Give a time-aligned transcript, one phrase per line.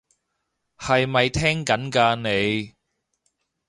[0.79, 2.73] 係咪聽緊㗎你？